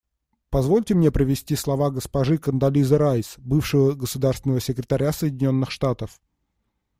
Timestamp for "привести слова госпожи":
1.11-2.39